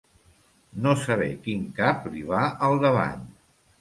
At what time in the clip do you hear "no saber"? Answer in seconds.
0.85-1.27